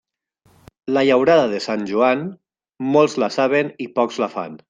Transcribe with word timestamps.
La 0.97 1.03
llaurada 1.07 1.43
de 1.51 1.59
Sant 1.65 1.83
Joan, 1.91 2.25
molts 2.97 3.19
la 3.25 3.31
saben 3.39 3.73
i 3.87 3.91
pocs 4.01 4.19
la 4.25 4.35
fan. 4.39 4.59